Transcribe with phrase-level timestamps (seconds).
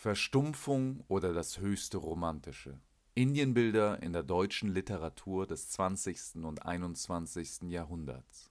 [0.00, 2.80] Verstumpfung oder das höchste Romantische.
[3.14, 6.36] Indienbilder in der deutschen Literatur des 20.
[6.36, 7.68] und 21.
[7.68, 8.50] Jahrhunderts.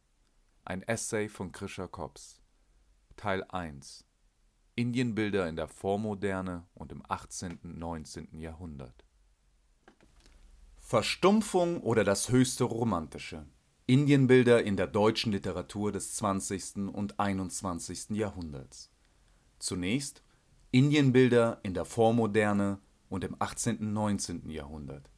[0.64, 2.40] Ein Essay von Krischer Kops.
[3.16, 4.06] Teil 1.
[4.76, 7.58] Indienbilder in der Vormoderne und im 18.
[7.64, 8.40] und 19.
[8.40, 9.04] Jahrhundert.
[10.78, 13.44] Verstumpfung oder das höchste Romantische.
[13.88, 16.94] Indienbilder in der deutschen Literatur des 20.
[16.94, 18.12] und 21.
[18.12, 18.92] Jahrhunderts.
[19.58, 20.22] Zunächst
[20.72, 22.78] Indienbilder in der Vormoderne
[23.10, 23.80] und im 18.
[23.80, 24.52] und 19.
[24.52, 25.10] Jahrhundert.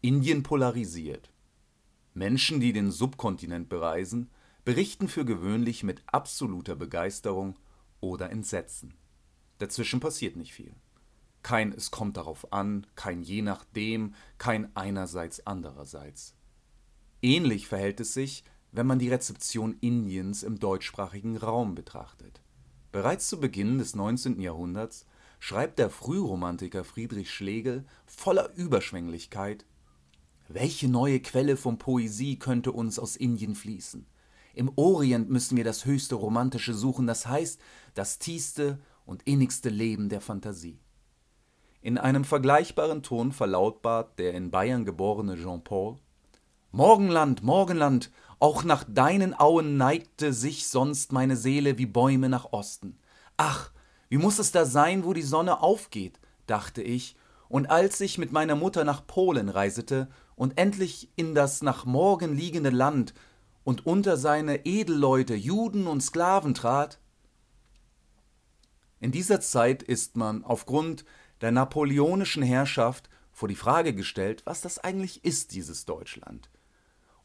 [0.00, 1.30] Indien polarisiert.
[2.14, 4.30] Menschen, die den Subkontinent bereisen,
[4.64, 7.58] berichten für gewöhnlich mit absoluter Begeisterung
[8.00, 8.94] oder Entsetzen.
[9.58, 10.74] Dazwischen passiert nicht viel.
[11.42, 16.34] Kein Es kommt darauf an, kein Je nachdem, kein Einerseits andererseits.
[17.20, 22.40] Ähnlich verhält es sich, wenn man die Rezeption Indiens im deutschsprachigen Raum betrachtet.
[22.92, 24.38] Bereits zu Beginn des 19.
[24.38, 25.06] Jahrhunderts
[25.40, 29.64] schreibt der Frühromantiker Friedrich Schlegel voller Überschwänglichkeit
[30.48, 34.06] Welche neue Quelle von Poesie könnte uns aus Indien fließen?
[34.52, 37.58] Im Orient müssen wir das höchste Romantische suchen, das heißt
[37.94, 40.78] das tiefste und innigste Leben der Fantasie.
[41.80, 45.96] In einem vergleichbaren Ton verlautbart der in Bayern geborene Jean Paul
[46.74, 52.98] Morgenland, Morgenland, auch nach deinen Auen neigte sich sonst meine Seele wie Bäume nach Osten.
[53.36, 53.70] Ach,
[54.08, 57.14] wie muss es da sein, wo die Sonne aufgeht, dachte ich,
[57.50, 62.34] und als ich mit meiner Mutter nach Polen reisete und endlich in das nach Morgen
[62.34, 63.12] liegende Land
[63.64, 67.00] und unter seine Edelleute, Juden und Sklaven trat?
[68.98, 71.04] In dieser Zeit ist man aufgrund
[71.42, 76.48] der napoleonischen Herrschaft vor die Frage gestellt, was das eigentlich ist, dieses Deutschland.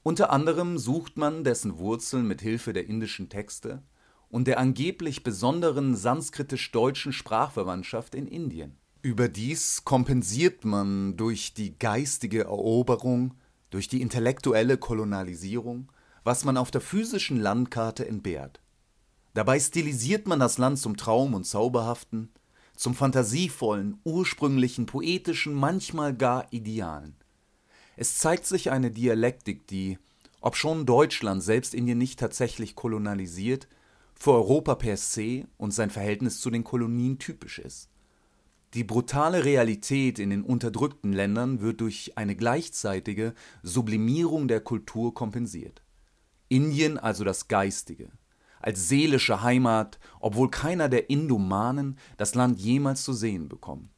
[0.07, 3.83] Unter anderem sucht man dessen Wurzeln mit Hilfe der indischen Texte
[4.29, 8.77] und der angeblich besonderen sanskritisch-deutschen Sprachverwandtschaft in Indien.
[9.01, 13.33] Überdies kompensiert man durch die geistige Eroberung,
[13.69, 15.91] durch die intellektuelle Kolonialisierung,
[16.23, 18.61] was man auf der physischen Landkarte entbehrt.
[19.33, 22.29] Dabei stilisiert man das Land zum Traum und Zauberhaften,
[22.77, 27.16] zum fantasievollen, ursprünglichen, poetischen, manchmal gar idealen.
[27.99, 29.97] Es zeigt sich eine Dialektik, die,
[30.39, 33.67] obschon Deutschland selbst Indien nicht tatsächlich kolonialisiert,
[34.13, 37.89] für Europa per se und sein Verhältnis zu den Kolonien typisch ist.
[38.75, 45.81] Die brutale Realität in den unterdrückten Ländern wird durch eine gleichzeitige Sublimierung der Kultur kompensiert.
[46.49, 48.11] Indien also das Geistige,
[48.59, 53.89] als seelische Heimat, obwohl keiner der Indomanen das Land jemals zu sehen bekommt.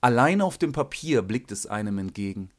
[0.00, 2.50] Allein auf dem Papier blickt es einem entgegen,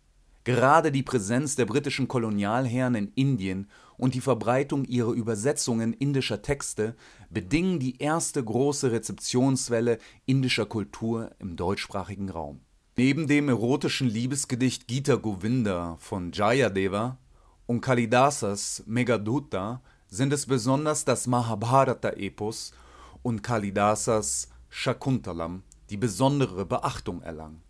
[0.43, 6.95] Gerade die Präsenz der britischen Kolonialherren in Indien und die Verbreitung ihrer Übersetzungen indischer Texte
[7.29, 12.61] bedingen die erste große Rezeptionswelle indischer Kultur im deutschsprachigen Raum.
[12.97, 17.19] Neben dem erotischen Liebesgedicht Gita Govinda von Jayadeva
[17.67, 22.73] und Kalidasas Meghaduta sind es besonders das Mahabharata-Epos
[23.21, 27.61] und Kalidasas Shakuntalam, die besondere Beachtung erlangen.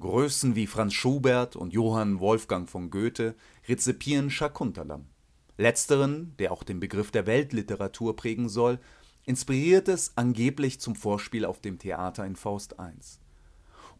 [0.00, 3.34] Größen wie Franz Schubert und Johann Wolfgang von Goethe
[3.68, 5.04] rezipieren Shakuntalam.
[5.58, 8.78] Letzteren, der auch den Begriff der Weltliteratur prägen soll,
[9.26, 12.94] inspiriert es angeblich zum Vorspiel auf dem Theater in Faust I.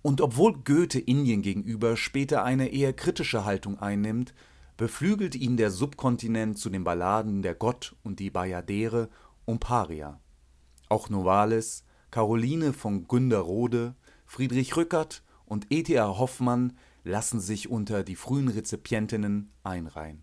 [0.03, 4.33] Und obwohl Goethe Indien gegenüber später eine eher kritische Haltung einnimmt,
[4.79, 9.11] beflügelt ihn der Subkontinent zu den Balladen Der Gott und die Bajadere
[9.45, 10.19] und Paria.
[10.89, 13.95] Auch Novalis, Caroline von Günderrode,
[14.25, 16.07] Friedrich Rückert und E.T.A.
[16.17, 20.23] Hoffmann lassen sich unter die frühen Rezipientinnen einreihen.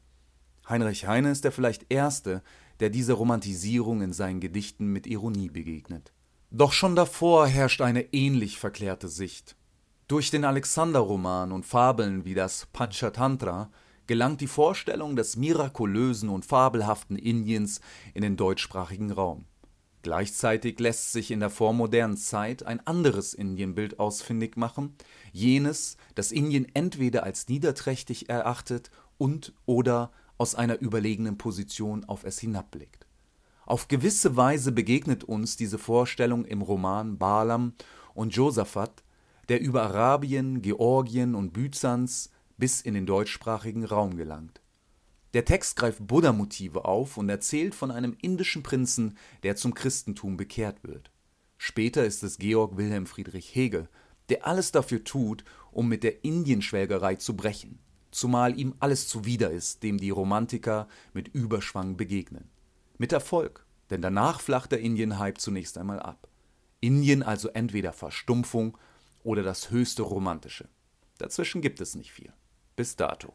[0.70, 2.42] Heinrich Heine ist der vielleicht erste,
[2.80, 6.14] der dieser Romantisierung in seinen Gedichten mit Ironie begegnet.
[6.50, 9.58] Doch schon davor herrscht eine ähnlich verklärte Sicht.
[10.08, 13.70] Durch den Alexander-Roman und Fabeln wie das Panchatantra
[14.08, 17.82] gelangt die Vorstellung des mirakulösen und fabelhaften Indiens
[18.14, 19.44] in den deutschsprachigen Raum.
[20.07, 24.96] Gleichzeitig lässt sich in der vormodernen Zeit ein anderes Indienbild ausfindig machen,
[25.34, 33.05] jenes, das Indien entweder als niederträchtig erachtet und/oder aus einer überlegenen Position auf es hinabblickt.
[33.66, 37.73] Auf gewisse Weise begegnet uns diese Vorstellung im Roman Balaam
[38.14, 39.03] und Josaphat,
[39.49, 44.61] der über Arabien, Georgien und Byzanz bis in den deutschsprachigen Raum gelangt
[45.34, 50.84] der Text greift Buddha-Motive auf und erzählt von einem indischen Prinzen, der zum Christentum bekehrt
[50.84, 51.12] wird.
[51.58, 53.90] Später ist es Georg Wilhelm Friedrich Hegel,
[54.29, 57.79] der alles dafür tut, um mit der Indienschwelgerei zu brechen,
[58.12, 62.50] zumal ihm alles zuwider ist, dem die Romantiker mit Überschwang begegnen.
[62.97, 66.28] Mit Erfolg, denn danach flacht der Indien-Hype zunächst einmal ab.
[66.80, 68.78] Indien also entweder Verstumpfung
[69.23, 70.70] oder das höchste Romantische.
[71.18, 72.32] Dazwischen gibt es nicht viel.
[72.76, 73.34] Bis dato.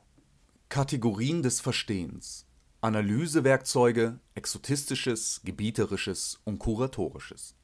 [0.73, 2.47] Kategorien des Verstehens.
[2.81, 7.55] Analysewerkzeuge, exotistisches, gebieterisches und kuratorisches.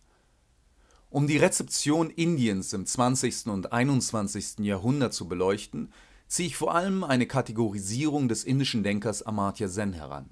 [1.09, 3.47] Um die Rezeption Indiens im 20.
[3.47, 4.59] und 21.
[4.59, 5.91] Jahrhundert zu beleuchten,
[6.27, 10.29] ziehe ich vor allem eine Kategorisierung des indischen Denkers Amartya Sen heran.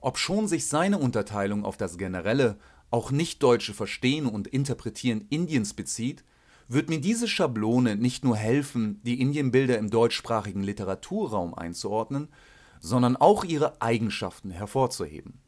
[0.00, 2.58] Obschon sich seine Unterteilung auf das generelle,
[2.90, 6.24] auch Nichtdeutsche Verstehen und Interpretieren Indiens bezieht,
[6.70, 12.28] wird mir diese Schablone nicht nur helfen, die Indienbilder im deutschsprachigen Literaturraum einzuordnen,
[12.78, 15.40] sondern auch ihre Eigenschaften hervorzuheben.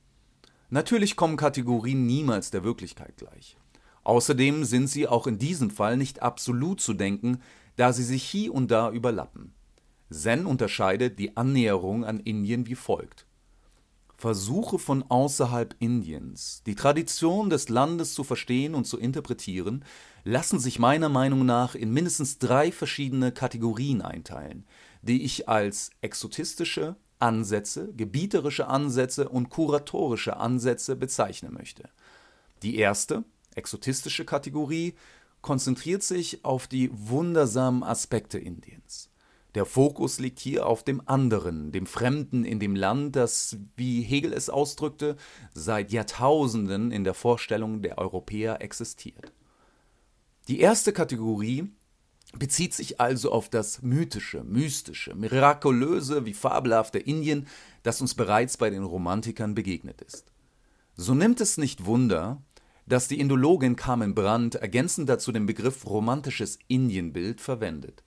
[0.69, 3.57] Natürlich kommen Kategorien niemals der Wirklichkeit gleich.
[4.03, 7.39] Außerdem sind sie auch in diesem Fall nicht absolut zu denken,
[7.77, 9.55] da sie sich hie und da überlappen.
[10.11, 13.27] Zen unterscheidet die Annäherung an Indien wie folgt.
[14.23, 19.85] Versuche von außerhalb Indiens, die Tradition des Landes zu verstehen und zu interpretieren,
[20.23, 24.65] lassen sich meiner Meinung nach in mindestens drei verschiedene Kategorien einteilen,
[25.03, 31.89] die ich als exotistische Ansätze, gebieterische Ansätze und kuratorische Ansätze bezeichnen möchte.
[32.63, 33.25] Die erste,
[33.57, 34.95] exotistische Kategorie,
[35.41, 39.12] konzentriert sich auf die wundersamen Aspekte Indiens.
[39.55, 44.33] Der Fokus liegt hier auf dem anderen, dem Fremden in dem Land, das, wie Hegel
[44.33, 45.17] es ausdrückte,
[45.53, 49.33] seit Jahrtausenden in der Vorstellung der Europäer existiert.
[50.49, 51.71] Die erste Kategorie
[52.39, 57.47] bezieht sich also auf das mythische, mystische, mirakulöse wie fabelhafte Indien,
[57.83, 60.33] das uns bereits bei den Romantikern begegnet ist.
[60.97, 62.43] So nimmt es nicht Wunder,
[62.87, 68.03] dass die Indologin Carmen Brandt ergänzend dazu den Begriff romantisches Indienbild verwendet.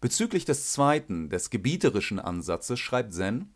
[0.00, 3.54] Bezüglich des zweiten, des gebieterischen Ansatzes schreibt Zen: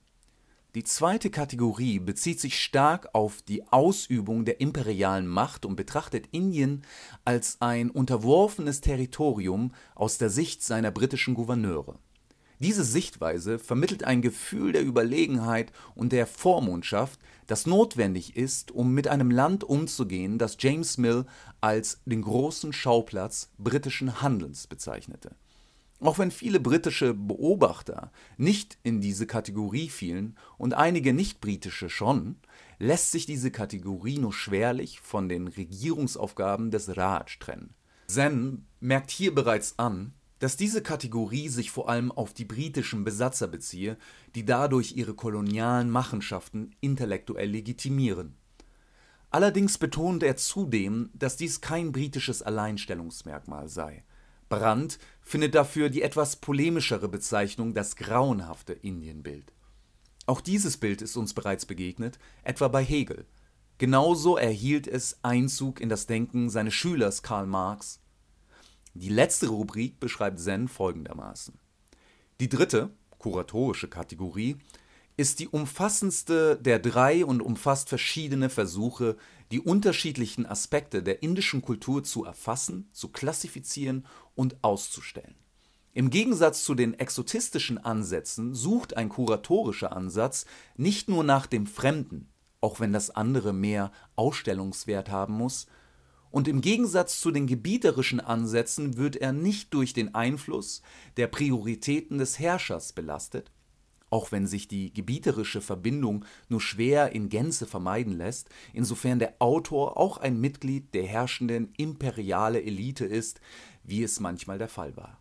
[0.75, 6.83] Die zweite Kategorie bezieht sich stark auf die Ausübung der imperialen Macht und betrachtet Indien
[7.27, 11.99] als ein unterworfenes Territorium aus der Sicht seiner britischen Gouverneure.
[12.59, 19.09] Diese Sichtweise vermittelt ein Gefühl der Überlegenheit und der Vormundschaft, das notwendig ist, um mit
[19.09, 21.27] einem Land umzugehen, das James Mill
[21.61, 25.37] als den großen Schauplatz britischen Handelns bezeichnete
[26.01, 32.37] auch wenn viele britische Beobachter nicht in diese Kategorie fielen und einige nicht-britische schon,
[32.79, 37.75] lässt sich diese Kategorie nur schwerlich von den Regierungsaufgaben des Raj trennen.
[38.07, 43.47] Zen merkt hier bereits an, dass diese Kategorie sich vor allem auf die britischen Besatzer
[43.47, 43.99] beziehe,
[44.35, 48.37] die dadurch ihre kolonialen Machenschaften intellektuell legitimieren.
[49.31, 54.03] Allerdings betont er zudem, dass dies kein britisches Alleinstellungsmerkmal sei.
[54.51, 59.55] Brandt findet dafür die etwas polemischere Bezeichnung das grauenhafte Indienbild.
[60.27, 63.25] Auch dieses Bild ist uns bereits begegnet, etwa bei Hegel.
[63.79, 68.01] Genauso erhielt es Einzug in das Denken seines Schülers Karl Marx.
[68.93, 71.59] Die letzte Rubrik beschreibt Zen folgendermaßen.
[72.41, 74.59] Die dritte, kuratorische Kategorie,
[75.17, 79.17] ist die umfassendste der drei und umfasst verschiedene Versuche,
[79.51, 85.35] die unterschiedlichen Aspekte der indischen Kultur zu erfassen, zu klassifizieren und auszustellen.
[85.93, 92.29] Im Gegensatz zu den exotistischen Ansätzen sucht ein kuratorischer Ansatz nicht nur nach dem Fremden,
[92.61, 95.67] auch wenn das andere mehr Ausstellungswert haben muss,
[96.31, 100.81] und im Gegensatz zu den gebieterischen Ansätzen wird er nicht durch den Einfluss
[101.17, 103.51] der Prioritäten des Herrschers belastet,
[104.11, 109.97] auch wenn sich die gebieterische Verbindung nur schwer in Gänze vermeiden lässt, insofern der Autor
[109.97, 113.41] auch ein Mitglied der herrschenden imperiale Elite ist,
[113.85, 115.21] wie es manchmal der Fall war.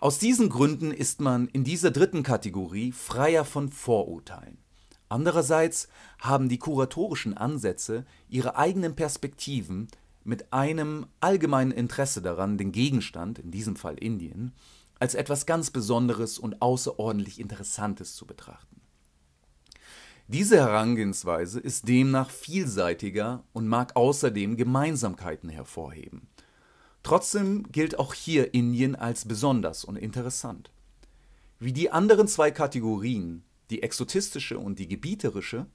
[0.00, 4.56] Aus diesen Gründen ist man in dieser dritten Kategorie freier von Vorurteilen.
[5.10, 5.88] Andererseits
[6.20, 9.88] haben die kuratorischen Ansätze ihre eigenen Perspektiven
[10.24, 14.52] mit einem allgemeinen Interesse daran, den Gegenstand, in diesem Fall Indien,
[15.00, 18.80] als etwas ganz Besonderes und außerordentlich Interessantes zu betrachten.
[20.28, 26.28] Diese Herangehensweise ist demnach vielseitiger und mag außerdem Gemeinsamkeiten hervorheben.
[27.02, 30.70] Trotzdem gilt auch hier Indien als besonders und interessant.
[31.58, 35.66] Wie die anderen zwei Kategorien, die exotistische und die gebieterische,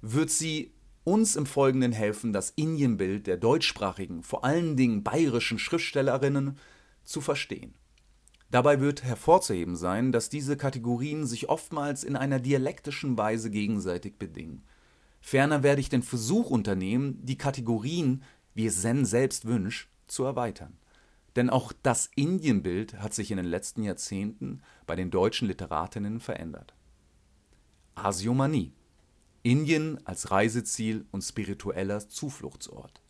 [0.00, 0.72] wird sie
[1.04, 6.58] uns im Folgenden helfen, das Indienbild der deutschsprachigen, vor allen Dingen bayerischen Schriftstellerinnen
[7.04, 7.74] zu verstehen.
[8.52, 14.62] Dabei wird hervorzuheben sein, dass diese Kategorien sich oftmals in einer dialektischen Weise gegenseitig bedingen.
[15.22, 20.76] Ferner werde ich den Versuch unternehmen, die Kategorien, wie es Zen selbst wünscht, zu erweitern.
[21.34, 26.74] Denn auch das Indienbild hat sich in den letzten Jahrzehnten bei den deutschen Literatinnen verändert.
[27.94, 28.74] Asiomanie.
[29.42, 33.00] Indien als Reiseziel und spiritueller Zufluchtsort.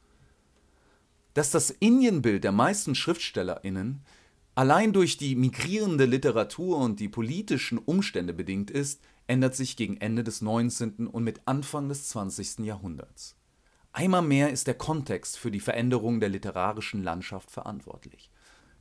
[1.34, 4.04] Dass das Indienbild der meisten SchriftstellerInnen
[4.54, 10.24] allein durch die migrierende Literatur und die politischen Umstände bedingt ist, ändert sich gegen Ende
[10.24, 11.06] des 19.
[11.06, 12.60] und mit Anfang des 20.
[12.60, 13.36] Jahrhunderts.
[13.92, 18.30] Einmal mehr ist der Kontext für die Veränderung der literarischen Landschaft verantwortlich.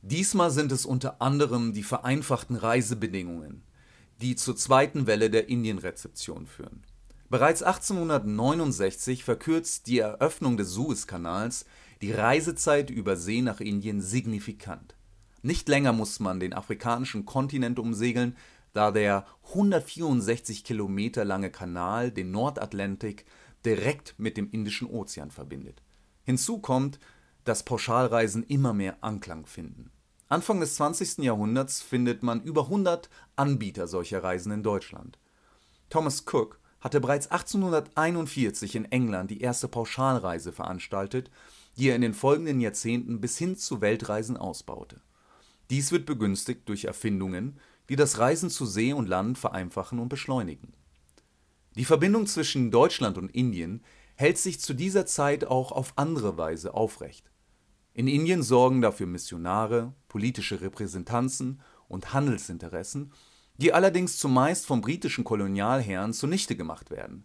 [0.00, 3.62] Diesmal sind es unter anderem die vereinfachten Reisebedingungen,
[4.20, 6.82] die zur zweiten Welle der Indienrezeption führen.
[7.28, 11.66] Bereits 1869 verkürzt die Eröffnung des Suezkanals
[12.02, 14.96] die Reisezeit über See nach Indien signifikant.
[15.42, 18.36] Nicht länger muss man den afrikanischen Kontinent umsegeln,
[18.72, 23.26] da der 164 Kilometer lange Kanal den Nordatlantik
[23.64, 25.82] direkt mit dem Indischen Ozean verbindet.
[26.24, 26.98] Hinzu kommt,
[27.44, 29.90] dass Pauschalreisen immer mehr Anklang finden.
[30.28, 31.18] Anfang des 20.
[31.18, 35.18] Jahrhunderts findet man über 100 Anbieter solcher Reisen in Deutschland.
[35.90, 41.30] Thomas Cook hatte bereits 1841 in England die erste Pauschalreise veranstaltet,
[41.76, 45.00] die er in den folgenden Jahrzehnten bis hin zu Weltreisen ausbaute.
[45.70, 50.72] Dies wird begünstigt durch Erfindungen, die das Reisen zu See und Land vereinfachen und beschleunigen.
[51.76, 53.82] Die Verbindung zwischen Deutschland und Indien
[54.14, 57.30] hält sich zu dieser Zeit auch auf andere Weise aufrecht.
[57.94, 63.12] In Indien sorgen dafür Missionare, politische Repräsentanzen und Handelsinteressen,
[63.56, 67.24] die allerdings zumeist vom britischen Kolonialherren zunichte gemacht werden.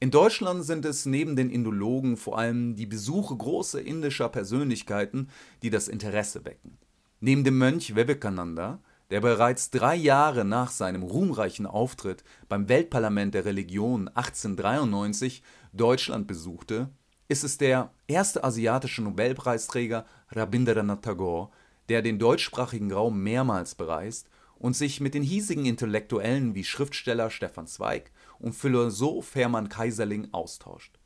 [0.00, 5.28] In Deutschland sind es neben den Indologen vor allem die Besuche großer indischer Persönlichkeiten,
[5.62, 6.78] die das Interesse wecken.
[7.20, 13.44] Neben dem Mönch Vivekananda der bereits drei Jahre nach seinem ruhmreichen Auftritt beim Weltparlament der
[13.44, 16.90] Religion 1893 Deutschland besuchte,
[17.28, 21.50] ist es der erste asiatische Nobelpreisträger Rabindranath Tagore,
[21.88, 27.66] der den deutschsprachigen Raum mehrmals bereist und sich mit den hiesigen Intellektuellen wie Schriftsteller Stefan
[27.66, 30.98] Zweig und Philosoph Hermann Kaiserling austauscht.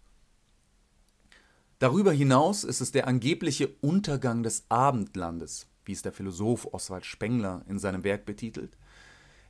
[1.78, 7.64] Darüber hinaus ist es der angebliche Untergang des Abendlandes wie es der Philosoph Oswald Spengler
[7.68, 8.76] in seinem Werk betitelt,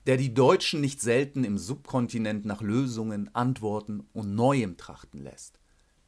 [0.07, 5.61] der die Deutschen nicht selten im Subkontinent nach Lösungen, Antworten und Neuem trachten lässt.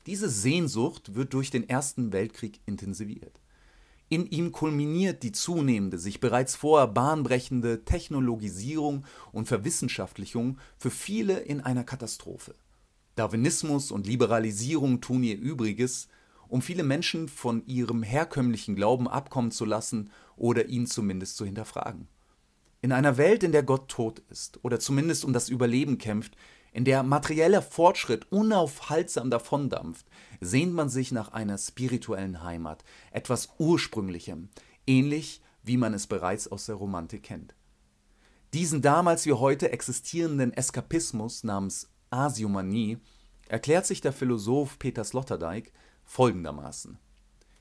[0.06, 3.40] Diese Sehnsucht wird durch den Ersten Weltkrieg intensiviert.
[4.10, 11.60] In ihm kulminiert die zunehmende, sich bereits vorher bahnbrechende Technologisierung und Verwissenschaftlichung für viele in
[11.60, 12.54] einer Katastrophe.
[13.14, 16.08] Darwinismus und Liberalisierung tun ihr Übriges,
[16.48, 22.08] um viele Menschen von ihrem herkömmlichen Glauben abkommen zu lassen oder ihn zumindest zu hinterfragen.
[22.80, 26.36] In einer Welt, in der Gott tot ist oder zumindest um das Überleben kämpft,
[26.72, 30.06] in der materieller Fortschritt unaufhaltsam davondampft,
[30.40, 34.48] sehnt man sich nach einer spirituellen Heimat, etwas Ursprünglichem,
[34.86, 37.54] ähnlich wie man es bereits aus der Romantik kennt.
[38.52, 42.98] Diesen damals wie heute existierenden Eskapismus namens Asiomanie
[43.48, 45.72] erklärt sich der Philosoph Peter Sloterdijk
[46.04, 46.98] folgendermaßen: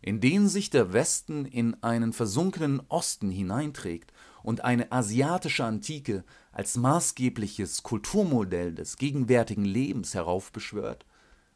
[0.01, 7.83] Indem sich der Westen in einen versunkenen Osten hineinträgt und eine asiatische Antike als maßgebliches
[7.83, 11.05] Kulturmodell des gegenwärtigen Lebens heraufbeschwört,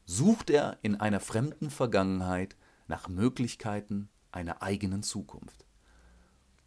[0.06, 2.56] sucht er in einer fremden Vergangenheit
[2.88, 5.65] nach Möglichkeiten einer eigenen Zukunft.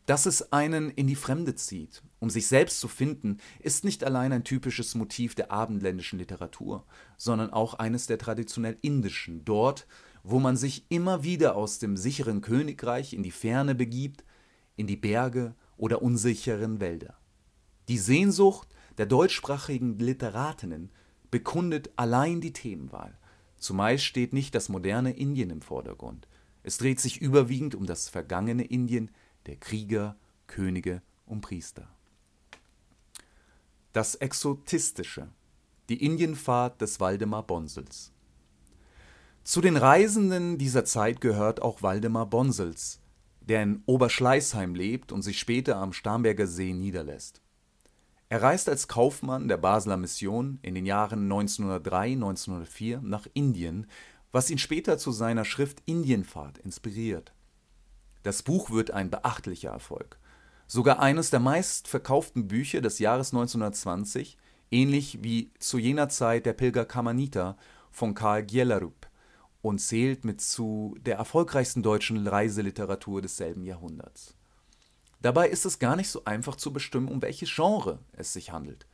[0.06, 4.32] Dass es einen in die Fremde zieht, um sich selbst zu finden, ist nicht allein
[4.32, 6.84] ein typisches Motiv der abendländischen Literatur,
[7.16, 9.86] sondern auch eines der traditionell indischen, dort,
[10.22, 14.24] wo man sich immer wieder aus dem sicheren Königreich in die Ferne begibt,
[14.76, 17.16] in die Berge oder unsicheren Wälder.
[17.88, 20.90] Die Sehnsucht der deutschsprachigen Literatinnen
[21.30, 23.18] bekundet allein die Themenwahl.
[23.56, 26.28] Zumeist steht nicht das moderne Indien im Vordergrund.
[26.62, 29.10] Es dreht sich überwiegend um das vergangene Indien
[29.46, 31.88] der Krieger, Könige und Priester.
[33.92, 35.28] Das Exotistische,
[35.88, 38.12] die Indienfahrt des Waldemar Bonsels.
[39.42, 43.00] Zu den Reisenden dieser Zeit gehört auch Waldemar Bonsels,
[43.40, 47.40] der in Oberschleißheim lebt und sich später am Starnberger See niederlässt.
[48.28, 53.86] Er reist als Kaufmann der Basler Mission in den Jahren 1903 / 1904 nach Indien,
[54.30, 57.32] was ihn später zu seiner Schrift Indienfahrt inspiriert.
[58.22, 60.20] Das Buch wird ein beachtlicher Erfolg,
[60.66, 64.36] sogar eines der meistverkauften Bücher des Jahres 1920,
[64.70, 67.56] ähnlich wie zu jener Zeit der Pilger Kamanita
[67.90, 68.99] von Karl Gjellerup
[69.62, 74.34] und zählt mit zu der erfolgreichsten deutschen Reiseliteratur desselben Jahrhunderts.
[75.20, 78.86] Dabei ist es gar nicht so einfach zu bestimmen, um welches Genre es sich handelt.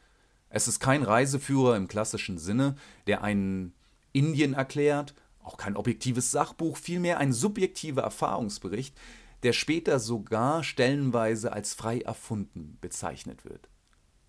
[0.48, 3.74] Es ist kein Reiseführer im klassischen Sinne, der einen
[4.12, 8.96] Indien erklärt, auch kein objektives Sachbuch, vielmehr ein subjektiver Erfahrungsbericht,
[9.42, 13.68] der später sogar stellenweise als frei erfunden bezeichnet wird.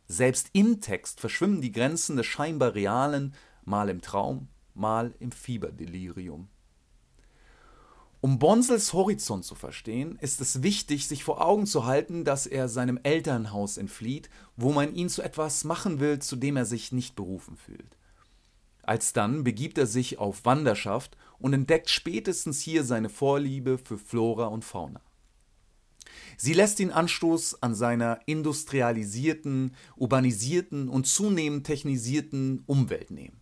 [0.08, 6.48] Selbst im Text verschwimmen die Grenzen des scheinbar Realen, mal im Traum, mal im Fieberdelirium.
[8.20, 12.68] Um Bonsels Horizont zu verstehen, ist es wichtig, sich vor Augen zu halten, dass er
[12.68, 17.16] seinem Elternhaus entflieht, wo man ihn zu etwas machen will, zu dem er sich nicht
[17.16, 17.98] berufen fühlt.
[18.82, 24.66] Alsdann begibt er sich auf Wanderschaft und entdeckt spätestens hier seine Vorliebe für Flora und
[24.66, 25.02] Fauna.
[26.38, 33.42] Sie lässt ihn Anstoß an seiner industrialisierten, urbanisierten und zunehmend technisierten Umwelt nehmen.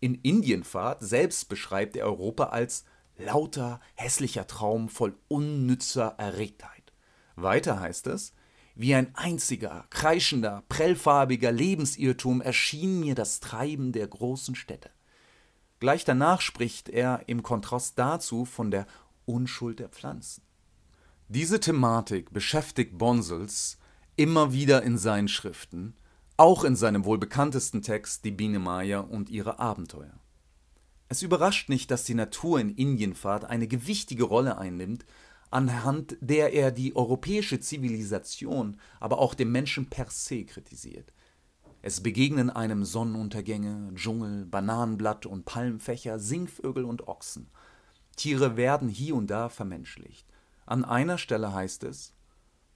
[0.00, 2.84] In Indienfahrt selbst beschreibt er Europa als
[3.16, 6.92] lauter, hässlicher Traum voll unnützer Erregtheit.
[7.34, 8.32] Weiter heißt es,
[8.76, 14.90] wie ein einziger, kreischender, prellfarbiger Lebensirrtum erschien mir das Treiben der großen Städte.
[15.80, 18.86] Gleich danach spricht er im Kontrast dazu von der
[19.24, 20.42] Unschuld der Pflanzen.
[21.28, 23.78] Diese Thematik beschäftigt Bonsels
[24.14, 25.94] immer wieder in seinen Schriften,
[26.38, 30.20] auch in seinem wohl bekanntesten Text Die Biene Maya und ihre Abenteuer.
[31.08, 35.04] Es überrascht nicht, dass die Natur in Indienfahrt eine gewichtige Rolle einnimmt,
[35.50, 41.12] anhand der er die europäische Zivilisation, aber auch den Menschen per se kritisiert.
[41.82, 47.48] Es begegnen einem Sonnenuntergänge, Dschungel, Bananenblatt und Palmfächer, Singvögel und Ochsen.
[48.14, 50.26] Tiere werden hier und da vermenschlicht.
[50.66, 52.12] An einer Stelle heißt es,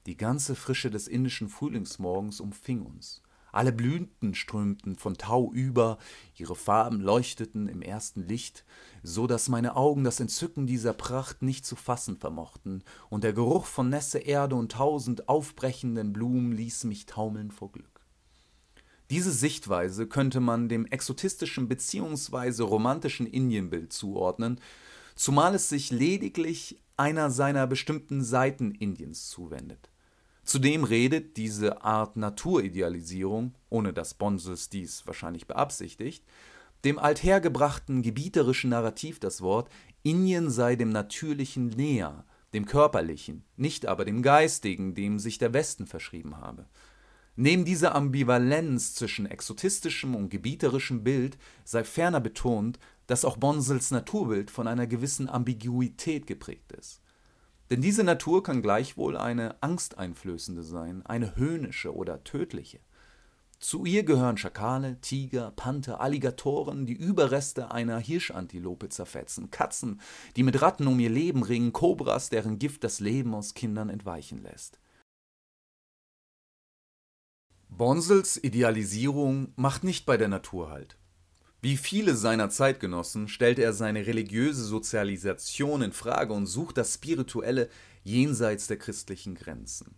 [0.07, 3.22] die ganze Frische des indischen Frühlingsmorgens umfing uns.
[3.53, 5.99] Alle Blüten strömten von Tau über,
[6.37, 8.65] ihre Farben leuchteten im ersten Licht,
[9.03, 13.67] so dass meine Augen das Entzücken dieser Pracht nicht zu fassen vermochten, und der Geruch
[13.67, 18.01] von Nässe Erde und tausend aufbrechenden Blumen ließ mich taumeln vor Glück.
[19.11, 22.63] Diese Sichtweise könnte man dem exotistischen bzw.
[22.63, 24.59] romantischen Indienbild zuordnen,
[25.15, 29.92] zumal es sich lediglich einer seiner bestimmten Seiten Indiens zuwendet.
[30.53, 36.27] Zudem redet diese Art Naturidealisierung, ohne dass Bonses dies wahrscheinlich beabsichtigt,
[36.85, 39.71] dem althergebrachten gebieterischen Narrativ das Wort,
[40.03, 45.87] Indien sei dem Natürlichen näher, dem Körperlichen, nicht aber dem Geistigen, dem sich der Westen
[45.87, 46.67] verschrieben habe.
[47.35, 54.51] Neben dieser Ambivalenz zwischen exotistischem und gebieterischem Bild sei ferner betont, dass auch Bonsels Naturbild
[54.51, 57.02] von einer gewissen Ambiguität geprägt ist.
[57.73, 62.81] Denn diese Natur kann gleichwohl eine angsteinflößende sein, eine höhnische oder tödliche.
[63.61, 70.03] Zu ihr gehören Schakale, Tiger, Panther, Alligatoren, die Überreste einer Hirschantilope zerfetzen, Katzen,
[70.37, 74.43] die mit Ratten um ihr Leben ringen, Kobras, deren Gift das Leben aus Kindern entweichen
[74.43, 74.79] lässt.
[77.71, 80.99] Bonsels Idealisierung macht nicht bei der Natur halt.
[81.65, 87.69] Wie viele seiner Zeitgenossen stellt er seine religiöse Sozialisation in Frage und sucht das Spirituelle
[88.03, 89.95] jenseits der christlichen Grenzen.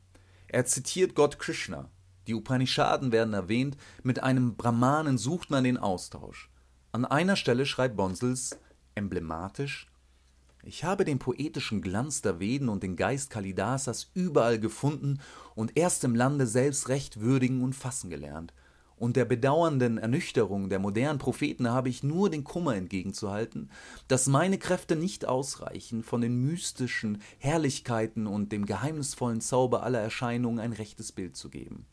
[0.47, 1.89] Er zitiert Gott Krishna.
[2.27, 6.51] Die Upanishaden werden erwähnt, mit einem Brahmanen sucht man den Austausch.
[6.93, 8.59] An einer Stelle schreibt Bonsels
[8.95, 9.87] emblematisch
[10.65, 15.19] Ich habe den poetischen Glanz der Veden und den Geist Kalidasas überall gefunden
[15.55, 18.53] und erst im Lande selbst recht würdigen und fassen gelernt
[18.97, 23.71] und der bedauernden Ernüchterung der modernen Propheten habe ich nur den Kummer entgegenzuhalten,
[24.09, 30.61] dass meine Kräfte nicht ausreichen, von den mystischen Herrlichkeiten und dem geheimnisvollen Zauber aller Erscheinungen
[30.61, 31.87] ein rechtes Bild zu geben.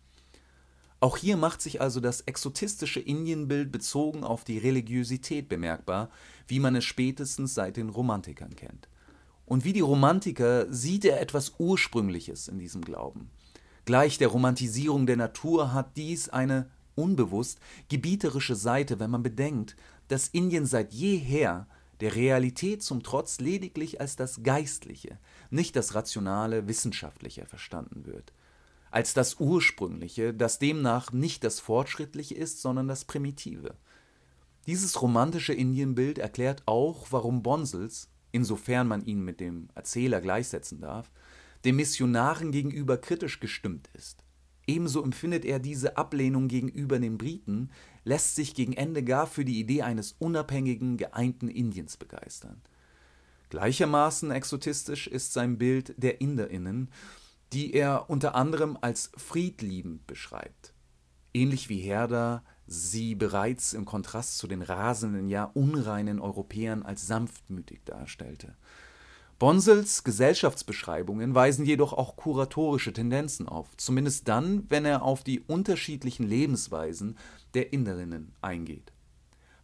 [1.00, 6.12] Auch hier macht sich also das exotistische Indienbild bezogen auf die Religiosität bemerkbar,
[6.48, 8.88] wie man es spätestens seit den Romantikern kennt.
[9.48, 13.32] Und wie die Romantiker sieht er etwas Ursprüngliches in diesem Glauben.
[13.86, 19.76] Gleich der Romantisierung der Natur hat dies eine unbewusst gebieterische Seite, wenn man bedenkt,
[20.08, 21.68] dass Indien seit jeher
[22.02, 25.20] der Realität zum Trotz lediglich als das Geistliche,
[25.52, 28.34] nicht das Rationale, Wissenschaftliche verstanden wird.
[28.90, 33.76] Als das Ursprüngliche, das demnach nicht das Fortschrittliche ist, sondern das Primitive.
[34.68, 41.12] Dieses romantische Indienbild erklärt auch, warum Bonsels, insofern man ihn mit dem Erzähler gleichsetzen darf,
[41.64, 44.24] den Missionaren gegenüber kritisch gestimmt ist.
[44.68, 47.70] Ebenso empfindet er diese Ablehnung gegenüber den Briten,
[48.04, 52.62] lässt sich gegen Ende gar für die Idee eines unabhängigen, geeinten Indiens begeistern.
[53.50, 56.90] Gleichermaßen exotistisch ist sein Bild der Inderinnen,
[57.52, 60.74] die er unter anderem als friedliebend beschreibt.
[61.34, 67.82] Ähnlich wie Herder sie bereits im Kontrast zu den rasenden, ja unreinen Europäern als sanftmütig
[67.84, 68.56] darstellte.
[69.42, 76.28] Bonsels Gesellschaftsbeschreibungen weisen jedoch auch kuratorische Tendenzen auf, zumindest dann, wenn er auf die unterschiedlichen
[76.28, 77.18] Lebensweisen
[77.56, 78.94] der Inderinnen eingeht.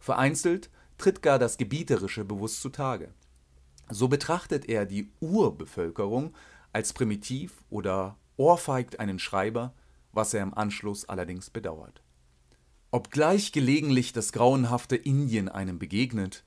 [0.00, 3.14] Vereinzelt tritt gar das Gebieterische bewusst zutage.
[3.88, 6.34] So betrachtet er die Urbevölkerung
[6.72, 9.74] als primitiv oder ohrfeigt einen Schreiber,
[10.10, 12.02] was er im Anschluss allerdings bedauert.
[12.90, 16.42] Obgleich gelegentlich das grauenhafte Indien einem begegnet,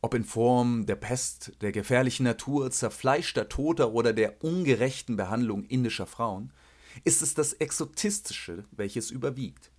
[0.00, 6.06] ob in Form der Pest, der gefährlichen Natur, zerfleischter Toter oder der ungerechten Behandlung indischer
[6.06, 6.52] Frauen,
[7.04, 9.70] ist es das Exotistische, welches überwiegt.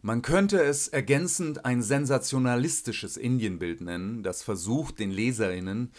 [0.00, 5.92] Man könnte es ergänzend ein sensationalistisches Indienbild nennen, das versucht, den Leserinnen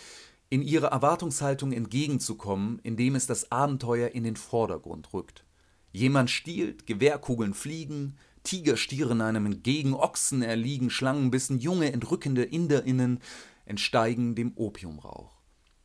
[0.50, 5.44] in ihrer Erwartungshaltung entgegenzukommen, indem es das Abenteuer in den Vordergrund rückt.
[5.92, 13.20] Jemand stiehlt, Gewehrkugeln fliegen, Tiger stieren einem entgegen, Ochsen erliegen, Schlangenbissen, junge, entrückende InderInnen
[13.66, 15.40] entsteigen dem Opiumrauch.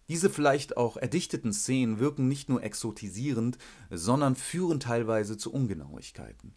[0.09, 3.59] Diese vielleicht auch erdichteten Szenen wirken nicht nur exotisierend,
[3.91, 6.55] sondern führen teilweise zu Ungenauigkeiten.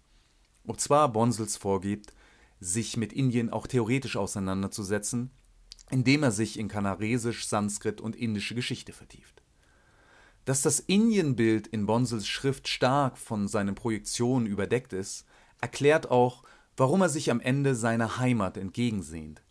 [0.66, 2.14] Ob zwar Bonsels vorgibt,
[2.60, 5.32] sich mit Indien auch theoretisch auseinanderzusetzen,
[5.90, 9.42] indem er sich in Kanaresisch, Sanskrit und indische Geschichte vertieft.
[10.44, 15.26] Dass das Indienbild in Bonsels Schrift stark von seinen Projektionen überdeckt ist,
[15.62, 16.44] erklärt auch,
[16.76, 19.42] warum er sich am Ende seiner Heimat entgegensehnt.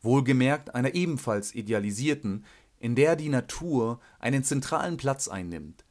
[0.00, 2.44] Wohlgemerkt einer ebenfalls idealisierten,
[2.78, 5.84] in der die Natur einen zentralen Platz einnimmt,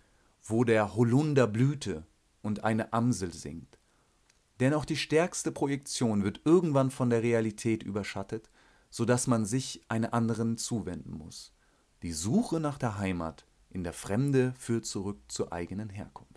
[0.43, 2.05] wo der Holunder blühte
[2.41, 3.77] und eine Amsel singt.
[4.59, 8.49] Denn auch die stärkste Projektion wird irgendwann von der Realität überschattet,
[8.89, 11.53] so dass man sich einer anderen zuwenden muss.
[12.01, 16.36] Die Suche nach der Heimat in der Fremde führt zurück zur eigenen Herkunft.